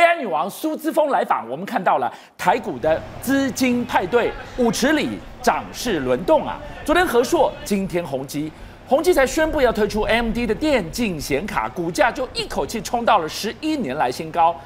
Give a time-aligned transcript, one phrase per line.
[0.00, 6.58] AI 女王苏姿丰来访，我们看到了台股的资金派对，舞池里涨势轮动啊！
[6.86, 8.50] 昨天和硕，今天宏基，
[8.88, 14.58] 宏基才宣布要推出 AMD 的电竞显卡，股价就一口气冲到了十一年来新高。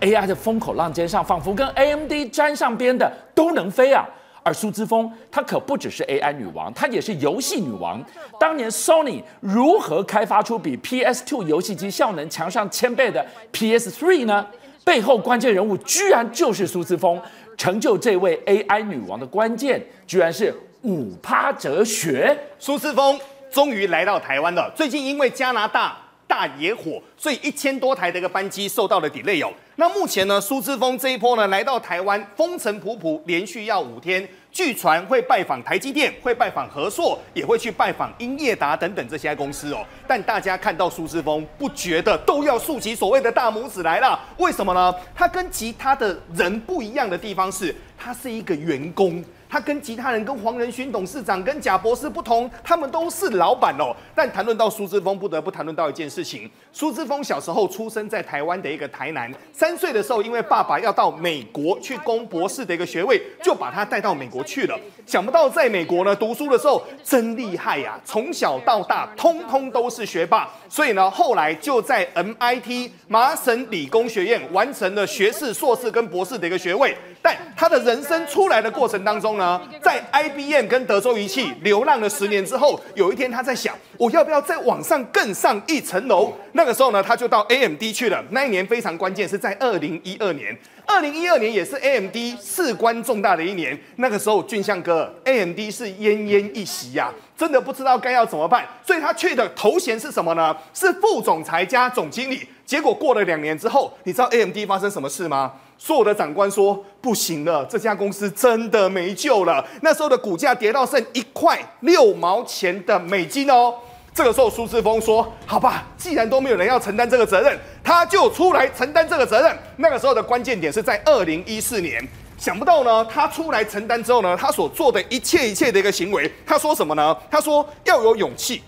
[0.00, 4.08] AI 的风口浪尖上，仿佛跟 AMD 沾上边的都能飞啊！
[4.42, 8.02] 而苏姿丰，她可不只是 AI 女王，她也是游戏女王。
[8.40, 14.46] 当年 Sony 如何开发出比 PS2 游戏机效能强上千倍的 PS3 呢？
[14.84, 17.20] 背后关键人物居然就是苏姿丰，
[17.56, 22.36] 成就这位 AI 女王的关键，居然是五趴哲学。
[22.58, 23.18] 苏姿丰
[23.50, 24.72] 终于来到台湾了。
[24.74, 25.96] 最近因为加拿大
[26.26, 29.52] 大野火，所以一千多台的一个班机受到了 delay 哦。
[29.76, 34.26] 那目前呢，苏姿丰这一波呢来到台湾，风尘仆仆，连续要五天。
[34.58, 39.86] 据传会拜访台积电，会拜访和硕，也会去拜访英业达等等这些公司哦。
[40.04, 44.18] 但大家看到苏志峰，不觉得都要竖起所谓的大拇指来了？
[44.36, 44.92] 为什么呢？
[45.14, 49.24] 他跟其他的人不一样的地方是，他是一个员工。
[49.48, 53.94] 他跟其他人，跟黄仁勋董事长，跟贾博士不同，他们都是老板哦。
[54.14, 64.78] 但谈论到苏姿丰，不得不谈论到一件事情：苏姿丰小时候出生在台湾的一个台南，三岁的时候，因为爸爸要到美国去攻博士的一个学位，就把他带到美国去了。
[65.06, 70.48] 想不到在美国呢读书的时候真厉害呀，从小到大通通都是学霸。
[70.68, 76.94] 所以呢，后来就在 MIT 麻省理工学院完成了学士、硕士跟博士的一个学位。
[77.22, 86.32] 但他的人生出来的过程当中呢，在 IBM 跟德州仪器流浪了十年之后，有一天他在想，我要不要再往上更上一层楼？
[86.52, 88.22] 那个时候呢，他就到 AMD 去了。
[88.30, 90.54] 那一年非常关键，是在二零一二年。
[90.84, 93.78] 二零一二年也是 AMD 事关重大的一年。
[93.96, 98.66] 那个时候，俊相哥，AMD 是奄奄一息呀，真的不知道该要怎么办。
[98.84, 100.54] 所以他去的头衔是什么呢？
[100.74, 102.46] 是副总裁加总经理。
[102.66, 105.52] 结果过了两年之后，你知道 AMD 发生什么事吗？
[105.78, 109.64] 所有的长官说不行了，这家公司真的没救了。
[109.80, 113.72] 那时候的股价跌到剩一块六毛钱的美金哦。
[114.12, 122.04] 这个时候苏姿丰说：“好吧，既然都没有人要承担这个责任，他就出来承担这个责任。”那个时候的关键点是在二零一四年。
[122.38, 127.16] 想不到呢，他出来承担之后呢，他所做的一切一切的一个行为，他说什么呢？
[127.28, 128.62] 他说要有勇气，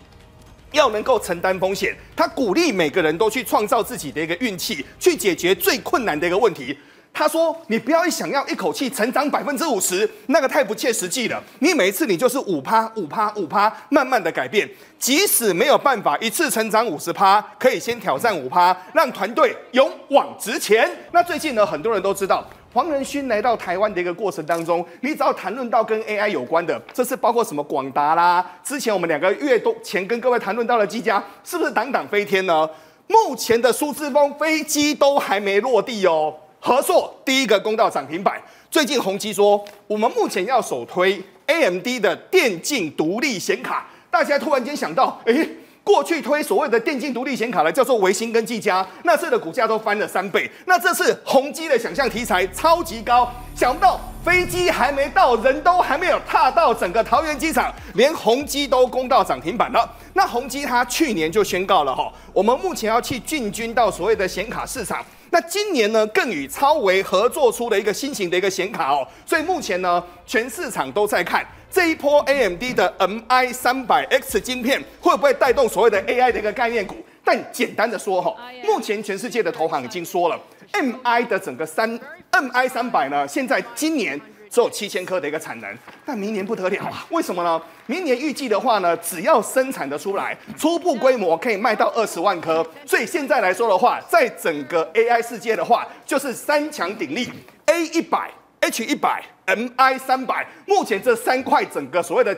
[0.72, 1.96] 要能够承担风险。
[2.16, 6.76] 他鼓励每个人都去创造自己的一个运气，去解决最困难的一个问题。
[7.12, 11.42] 他说：“你不要一想要一口气成长百分之五十，那个太不切实际了。
[11.58, 14.68] 你每一次你就是五趴、五趴、五趴，慢慢的改变。
[14.96, 20.88] 即使没有办法一次成长五十趴，可以先挑战五趴，让团队勇往直前。
[21.10, 32.68] 那最近呢，很多人都知道黄仁勋来到台湾的一个过程当中，你只要谈论到跟 AI 有关的，这是包括什么广达啦，之前我们两个月多前跟各位谈论到了技嘉，是不是挡挡飞天呢？
[33.08, 36.32] 目前的苏姿丰飞机都还没落地哦。”
[36.62, 38.40] 合硕第一个攻到涨停板。
[38.70, 43.88] 最近宏碁说，我们目前要首推 AMD 的电竞独立显卡。
[44.10, 45.48] 大家突然间想到，诶，
[45.90, 50.48] 过去推所谓的电竞独立显卡的叫做微星跟技嘉，那次的股价都翻了三倍。
[50.64, 59.90] 那这次宏碁的想象题材超级高，想不到飞机还没到，人都还没有踏到整个桃园机场，连宏碁都攻到涨停板了。
[60.12, 65.04] 那宏碁它去年就宣告了哈，我们目前要去进军到所谓的显卡市场。
[65.32, 76.96] 那今年呢，更与超微合作出了一个新型的一个显卡哦，所以目前呢，全市场都在看这一波 AMD 的 MI 三百 X 晶片会不会带动所谓的 AI 的一个概念股。
[77.24, 80.40] 但简单的说哈，目前全世界的投行已经说了
[80.72, 81.98] ，MI 的整个三
[82.32, 84.20] MI 三百呢，现在今年。
[84.50, 87.06] 只有七千颗的一个产能，但明年不得了啊！
[87.10, 87.62] 为什么呢？
[87.86, 92.66] 明年预计的话呢，只要生产的出来，初步规模可以卖到二十万颗。
[92.84, 97.30] 所以现在来说的话，在整个 AI 世界的话，就是三强鼎立
[97.66, 98.28] ，A 一百、
[98.70, 102.36] H 一百、MI 三百，目前这三块整个所谓的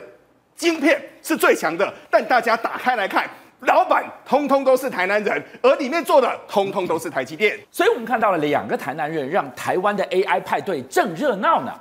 [0.55, 1.93] 晶片是最强的。
[2.09, 3.29] 但大家打开来看，
[3.59, 7.55] 老板通通都是台南人，而里面做的通通都是台积电。
[7.69, 11.71] 所以我们看到了两个台南人，让台湾的 AI 派对正热闹呢。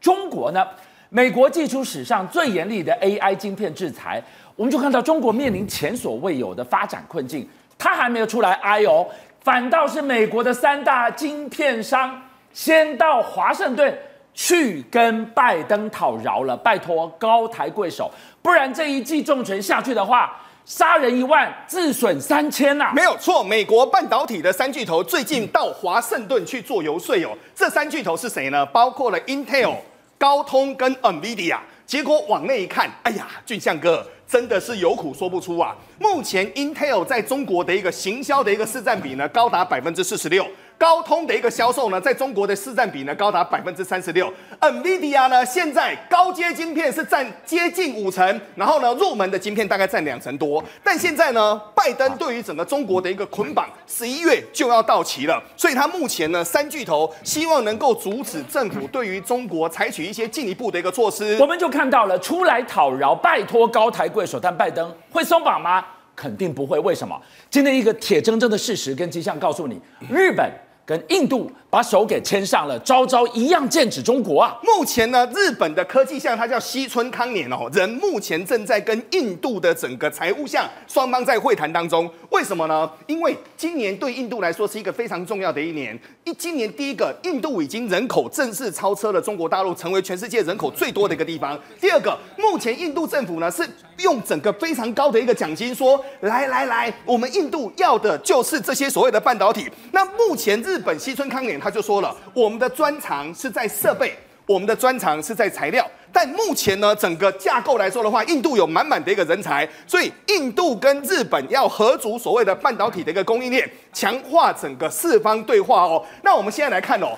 [0.00, 0.66] 中国呢？
[1.10, 4.22] 美国祭出史上最严厉的 AI 晶片制裁，
[4.56, 7.46] 我们就看到中国面临前所未有的发展困境。
[7.76, 9.06] 他还没有出来哀哦，
[9.42, 12.20] 反倒是美国的三大晶片商
[12.52, 13.98] 先到华盛顿
[14.34, 18.10] 去跟拜登讨饶了，拜托高抬贵手，
[18.42, 22.92] 不然这一记重拳下去的话，杀人一万，自损三千呐、啊！
[22.94, 27.36] 没有错，美国半导体的三巨头最近到华盛顿去做游说哦。
[27.54, 28.64] 这三巨头是谁呢？
[28.66, 29.74] 包括了 Intel、
[30.18, 31.58] 高通跟 NVIDIA。
[31.86, 35.74] 结果往内一看，哎呀，俊相哥真的是有苦说不出啊！
[35.98, 40.46] 目前 Intel 在中国的一个行销的一个市占比呢，高达百分之四十六。
[40.78, 50.64] 高通的一个销售呢，在中国的市占比呢高达百分之三十六，NVIDIA 呢现在高阶晶片是占接近五成，然后呢入门的晶片大概占两成多。
[50.84, 61.36] 但现在呢，拜登对于整个中国的一个捆绑，十一月就要到期了，所以他目前呢三巨头希望能够阻止政府对于中国采取一些进一步的一个措施。
[61.40, 65.84] 我们就看到了出来讨饶，拜托高抬贵手，但拜登会松绑吗？
[66.14, 66.78] 肯定不会。
[66.78, 67.20] 为什么？
[67.50, 70.48] 今天一个铁铮铮的事实跟迹象告诉你，日本。
[70.88, 74.58] 跟印度把手给牵上了，招招一样剑指中国啊！
[74.62, 82.10] 目前呢，日本的科技相它叫西村康稔哦，人目前正在跟印度的整个财务相双方在会谈当中。
[82.30, 82.90] 为什么呢？
[83.06, 85.98] 因为今年对印度来说是一个非常重要的一年。
[86.24, 91.58] 一今年第一个，印度已经人口正式超车了中国大陆，成为全世界人口最多的一个地方。
[91.78, 93.62] 第二个，目前印度政府呢是
[93.98, 99.68] 用整个非常高的一个奖金说，来来来，我们印度要的就是这些所谓的半导体。
[99.92, 104.16] 那目前日日本西村康稔他就说了，我们的专长是在设备，
[104.46, 105.84] 我们的专长是在材料。
[106.12, 116.06] 但目前呢，整个架构来说的话，印度有满满的一个人才，所以印度跟日本要合组所谓的半导体的一个供应链，强化整个四方对话哦。
[116.22, 117.08] 那我们现在来看哦。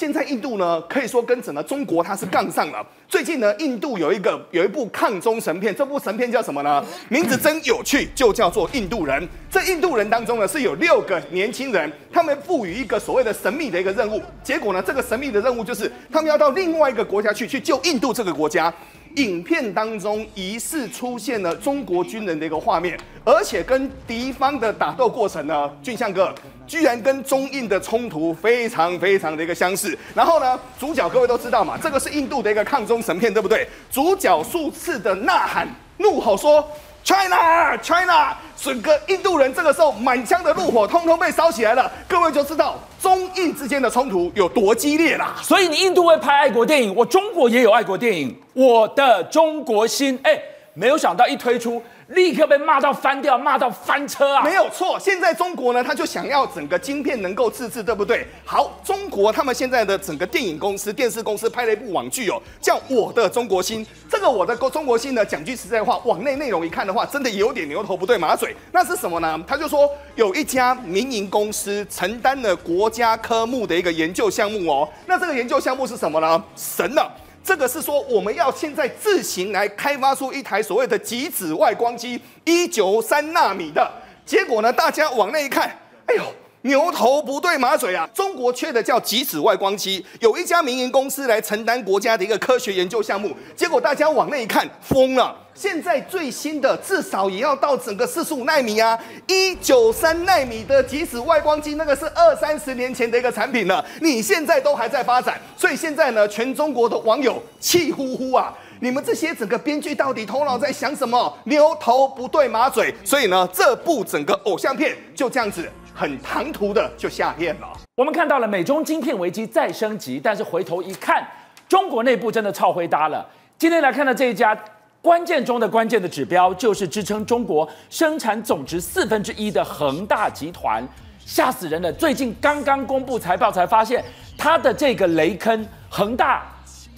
[0.00, 2.82] 现在印度呢，可以说跟整个中国它是杠上了。
[3.06, 6.82] 最近呢，印度有一个有一部抗中神片，这部神片叫什么呢？
[7.10, 9.22] 名字真有趣，就叫做《印度人》。
[9.50, 14.22] 这印度人当中呢，是有六个年轻人，他们赋予一个所谓的神秘的一个任务。
[14.42, 18.72] 结果呢，这个神秘的任务就是他们要到另外一个国家去，去救印度这个国家。
[19.16, 26.34] 影片当中疑似出现了中国军人的一个画面，而且跟敌方的打斗过程呢，俊相哥
[26.66, 29.98] 居然跟中印的冲突非常非常的一个相似。
[30.14, 33.66] 然后呢，主角各位都知道嘛，这个是印度的一个抗中神片，对不对？
[33.90, 35.68] 主角数次的呐喊
[35.98, 36.66] 怒吼说。
[37.02, 45.34] China，China，整个印度人这个时候满腔的怒火通通被烧起来了，各位就知道中印之间的冲突有多激烈啦。
[45.42, 50.40] 所以你印度会拍爱国电影，我中国也有爱国电影，我的中国心，哎，
[50.74, 51.82] 没有想到一推出。
[52.10, 54.42] 立刻被骂到翻掉，骂到翻车啊！
[54.42, 58.26] 没有错，现在中国呢，他就想要整个晶片能够自制，对不对？
[58.44, 63.86] 好，中国他们现在的整个电影公司、电视公司拍了一部网剧哦，叫《我的中国心》。
[64.10, 68.56] 这个《我的中国心》呢，讲句实在话，网内内容一看的话，真的有点牛头不对马嘴。
[68.72, 69.40] 那是什么呢？
[69.46, 74.88] 他就说有一家民营公司承担了国家科目的一个研究项目哦。
[75.06, 76.42] 那这个研究项目是什么呢？
[76.56, 77.08] 神了！
[77.42, 83.90] 这个是说，我们要现在自行来开发出一台所谓的极紫外光机，一九三纳米的。
[84.24, 85.68] 结果呢，大家往那一看，
[86.06, 86.22] 哎呦，
[86.62, 88.06] 牛头不对马嘴啊！
[88.12, 93.34] 中国缺的叫极紫外光机，有一家民营公司来承担国家的一个科学研究项目。
[93.56, 95.34] 结果大家往那一看，疯了。
[95.54, 103.82] 现在最新的至少也要到整个四十五奈米啊，一九三奈米的极紫外光机，那个是二三十年前的一个产品了。
[104.02, 108.52] 你现在都还在发展，所以现在呢，全中国的网友气呼呼啊！
[108.82, 111.38] 你们这些整个编剧到底头脑在想什么？
[111.44, 112.94] 牛头不对马嘴。
[113.04, 117.68] 所以呢，这部整个偶像片就这样子很唐突的就下片了。
[117.94, 121.22] 我们看到了美中晶片危机再升级，但是回头一看，
[121.68, 123.28] 中国内部真的超灰搭了。
[123.58, 124.58] 今天来看到这一家。
[125.02, 130.86] 关键中的关键的指标，就是支撑中国生产总值四分之一的恒大集团，
[131.24, 131.90] 吓死人了！
[131.90, 134.04] 最近刚刚公布财报，才发现
[134.36, 136.42] 它的这个雷坑恒大。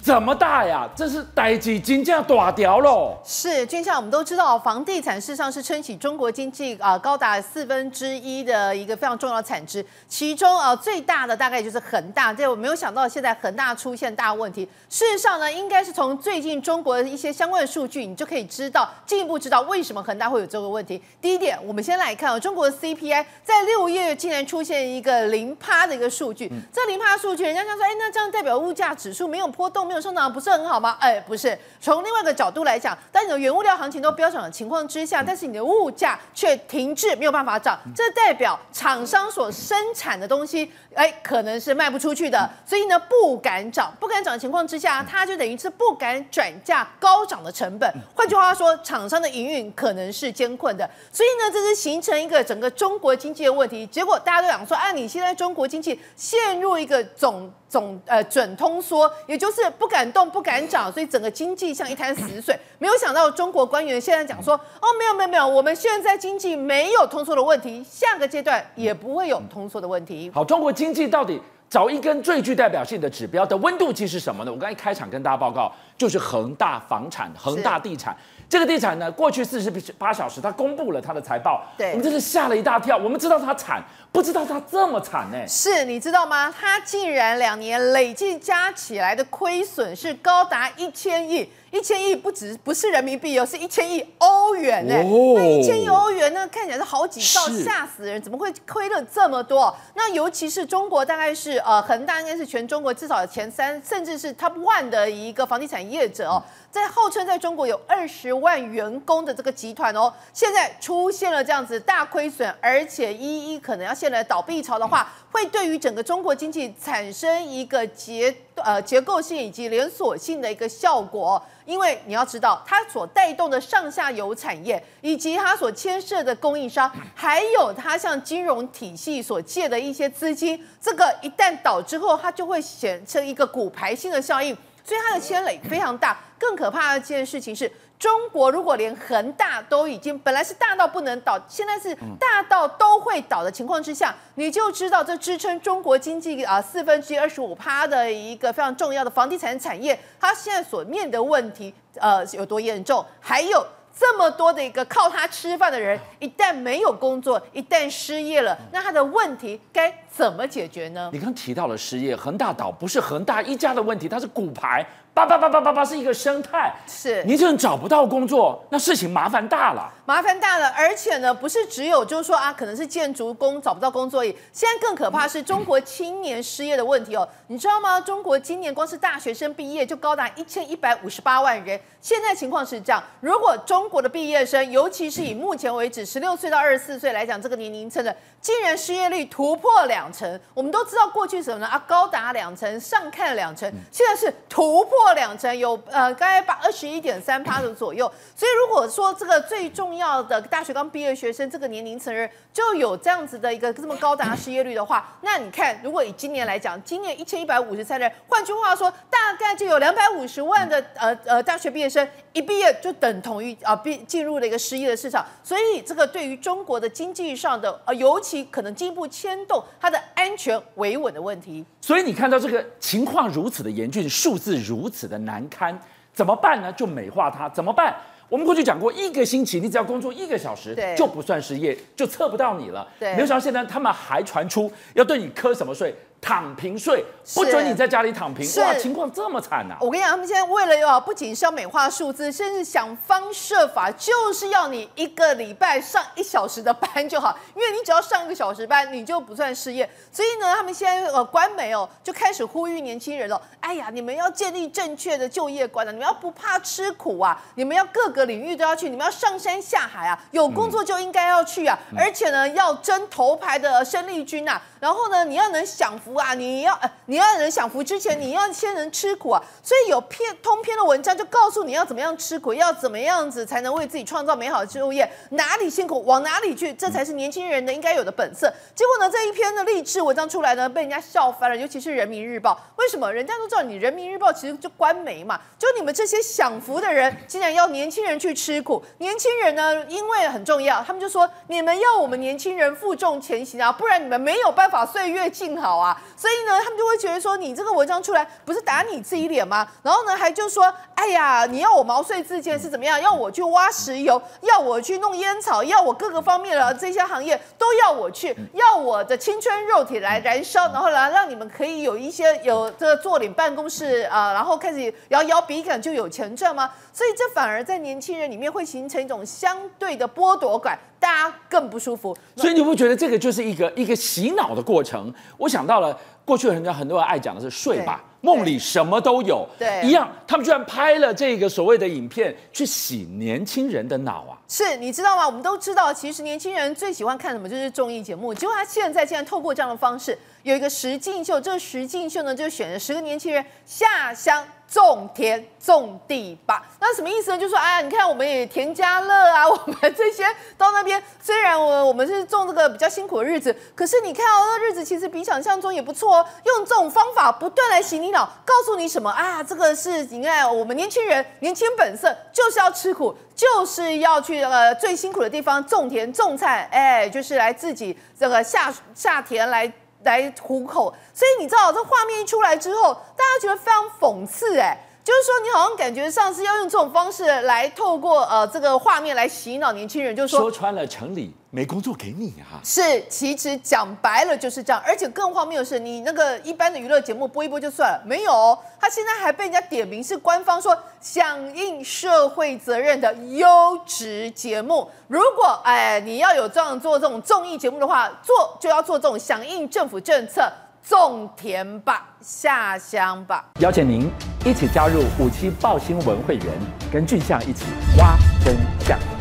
[0.03, 0.85] 怎么大呀？
[0.93, 3.17] 这是代际金价大条喽。
[3.23, 9.85] 是，就像我们都知道，房地产事实上是撑起中国经济啊、呃、高达四分之一的一个非常重要的产值。
[10.09, 12.33] 其中啊、呃、最大的大概就是恒大。
[12.33, 14.67] 这我没有想到，现在恒大出现大问题。
[14.89, 21.01] 事实上呢，应该是从最近中国的一些相关的数据，你就可以知道，进一步知道为什么恒大会有这个问题。
[21.21, 26.49] 第一点，我们先来看啊、哦，中国的 CPI 在六月竟然出现一个零趴的一个数据。
[26.51, 29.92] 嗯、这零趴数据，人家想说，哎，那这样代表物价指数没有波动。
[29.93, 30.97] 没有上涨不是很好吗？
[30.99, 31.55] 哎，不是。
[31.79, 47.87] 从另外一个角度来讲，当你的原物料行情都飙涨的情况之下，但是你的物价却停滞，没有办法涨，这代表厂商所生产的东西，哎，可能是卖不出去的，所以呢，不敢涨，不敢涨的情况之下，它就等于是不敢转嫁高涨的成本。
[48.15, 53.85] 换句话说，厂商的营运可能是艰困的，所以呢，这是形成一个整个中国经济的问题。
[53.85, 60.29] 结果大家都讲说，啊，你现在中国经济陷入一个总总呃准通缩，也就是不敢动。
[60.33, 62.59] 不敢涨，所以整个经济像一滩死水。
[62.79, 70.31] 没有想到中国官员现在讲说，哦，没有没有没有，我们现在经济没有通缩的问题，下个阶段也不会有通缩的问题。
[70.33, 71.39] 好，中国经济到底
[71.69, 74.51] 找一根最具代表性的指标的温度计是什么呢？
[74.51, 78.17] 我刚才一开场跟大家报告，就是恒大房产、恒大地产。
[78.49, 82.95] 这个地产呢，过去四十八小时，他公布了他的财报，对，我们真是吓了一大跳。
[82.95, 85.47] 我们知道他惨，不知道他这么惨呢。
[85.47, 86.53] 是，你知道吗？
[86.57, 91.49] 他竟然两年累计加起来的亏损是高达一千亿。
[91.73, 98.21] 一千亿不止不是人民币哦，是一千亿欧元哎，哦、那一千亿欧元呢，看起来是好几兆，吓死人！
[98.21, 99.75] 怎么会亏了这么多？
[99.95, 121.43] 那尤其是中国，大概是呃恒大应该是全中国至少前三，甚至是 top one 的一个房地产业者哦，在号称在中国有二十万员工的这个集团哦，现在出现了这样子大亏损，而且一一可能要陷入倒闭潮的话，会对于整个中国经济产生一个结呃结构性以及连锁性的一个效果。
[121.65, 136.17] 因为你要知道，它所带动的上下游产业，以及它所牵涉的供应商，还有它向金融体系所借的一些资金，这个一旦倒之后，它就会形成一个骨牌性的效应，所以它的牵累非常大。
[136.43, 137.71] 更可怕的一件事情是。
[137.99, 153.65] 中国如果连恒大都已经本来是大到不能倒，现在是大到都会倒的情况之下，你就知道这支撑中国经济啊四分之一二十五趴的一个非常重要的房地产产业，它现在所面的问题呃有多严重，还有。
[153.97, 161.09] 这么多的一个靠他吃饭的人，一旦没有工作，一旦失业了，那他的问题该怎么解决呢？
[161.13, 166.73] 你刚提到了失业，恒大倒不是恒大一家的问题，它是骨牌，叭叭叭叭叭叭是一个生态。
[166.87, 169.91] 是，你这人找不到工作，那事情麻烦大了。
[170.05, 174.35] 麻烦大了，而且呢，不是只有就是说啊，可能是建筑工找不到工作而已。
[174.51, 177.27] 现在更可怕是中国青年失业的问题哦。
[177.47, 178.01] 你知道吗？
[178.01, 181.79] 中国今年光是大学生毕业就高达一千一百五十八万人。
[182.01, 190.39] 现在情况是这样，如果中国的毕业生，尤其是以目前为止十六岁到二十四岁来讲，这个年龄层的，竟然失业率突破两成。
[190.53, 191.67] 我们都知道过去什么呢？
[191.67, 198.11] 啊，高达两成，上看两成，现在是突破两成，有呃，大概把二十一点三趴的左右。
[198.35, 221.63] 所以如果说这个最重要的大学刚毕业学生这个年龄层人就有这样子的一个这么高达失业率的话，那你看，如果以今年来讲，今年一千一百五十三人，换句话说，大概就有两百五十万的呃呃大学毕业生一毕业就等同于啊毕进入了一个失业的市场，所以这个对于中国的经济上的呃尤其可能进一步牵动它的安全维稳的问题。
[221.81, 225.77] 所以你看到这个情况如此的严峻，数字如此的难堪，
[226.13, 226.71] 怎么办呢？
[226.73, 227.95] 就美化它，怎么办？
[228.29, 232.87] 我们过去讲过，一个星期你只要工作一个小时，就不算失业，就测不到你了。
[232.99, 235.93] 对，没有想到现在他们还传出要对你磕什么税。
[236.23, 237.03] 躺平睡
[237.35, 239.77] 不准你在家里躺平，哇，情况这么惨啊！
[239.81, 249.89] 我跟你讲，他们现在为了要不仅是要美化数字，甚至想方设法就是要你一个礼拜上一小时的班就好，因为你只要上一个小时班，你就不算失业。
[250.11, 266.12] 所以呢，他们现在呃官媒哦就开始呼吁年轻人哦，哎呀，你们要建立正确的就业观啊，你们要不怕吃苦啊，你们要各个领域都要去，你们要上山下海啊，有工作就应该要去啊，而且呢要争头牌的生力军啊，然后呢你要能享福。
[266.15, 266.33] 啊！
[266.33, 269.41] 你要呃，你要人享福之前，你要先能吃苦啊。
[269.61, 278.51] 所以有篇通篇的文章就告诉你要怎么样吃苦，要怎么样子才能为自己创造美好的就业，哪里辛苦往哪里去，这才是年轻人的应该有的本色。
[278.75, 282.59] 结果呢，这一篇的励志文章出来呢，被人家笑翻了，尤其是人民日报。
[282.77, 283.11] 为什么？
[283.11, 288.83] 人家都知道你人民日报其实就官媒嘛，就你们这些享福的人，竟然要年轻人去吃苦。
[288.97, 296.01] 年轻人呢，因为很重要，他们就说你们要我们年轻人负重前行啊，不然你们没有办法岁月静好啊。
[296.15, 299.67] 所以呢，他们就会觉得说，你这个文章出来不是打你自己脸吗？
[299.81, 303.01] 然后呢，还就说，哎呀，你要我毛遂自荐是怎么样？
[303.01, 316.69] 要我去挖石油，要我去弄烟草，要我各个方面的这些行业都要我去，要我的青春肉体来燃烧，然后来让你们可以有一些有这个坐领办公室啊、呃，然后开始摇摇笔杆就有钱赚吗？
[316.91, 322.15] 所以这反而在年轻人里面会形成一种相对的剥夺感，大家更不舒服。
[322.37, 325.13] 所以你不觉得这个就是一个一个洗脑的过程？
[325.37, 325.99] 我想到了。
[326.25, 334.39] 过去人家很多人爱讲的是睡吧，梦里什么都有，对，一样，他们居然拍了这个所谓的影片去洗年轻人的脑啊！
[334.47, 335.25] 是，你知道吗？
[335.25, 338.33] 我们都知道，其实年轻人最喜欢看什么就是综艺节目。
[338.33, 344.41] 结果他现在竟然透过这样的方式，有一个实境秀，这个实境秀呢，就选了十个年轻人下乡。
[344.73, 347.37] 种田种地吧，那什么意思呢？
[347.37, 350.25] 就是说，哎呀，你看我们也田家乐啊，我们这些
[350.57, 356.25] 到那边，虽然我我们是种这个比较辛苦的日子，可是你看哦，那日子其实比想象中也不错哦。
[356.45, 359.43] 用这种方法不断来洗你脑，告诉你什么啊？
[359.43, 369.71] 这个是你看我们年轻人年轻本色，就是要吃苦，就是要去呃最辛苦的地方种田种菜，哎，就是来自己这个下下田来。
[370.03, 382.63] 来糊口，所以你知道这画面一出来之后，大家觉得非常讽刺，哎，就是说，你好像感觉上是要用这种方式来透过呃这个画面来洗脑年轻人，就是说，说穿了，城里没工作给你啊。
[382.63, 394.89] 是，其实讲白了就是这样，而且更荒谬的是，你那个一般的娱乐节目播一播就算了，没有，他现在还被人家点名是官方说响应社会责任的优质节目。
[395.09, 400.49] 如果哎你要有这样做这种综艺节目的话，做就要做这种响应政府政策。
[400.83, 404.11] 种田吧，下乡吧，邀请您
[404.45, 406.47] 一起加入五七报新闻会员，
[406.91, 407.65] 跟俊相一起
[407.97, 409.12] 挖真相。